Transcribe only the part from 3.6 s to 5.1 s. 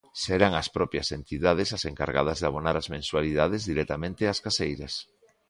directamente ás caseiras.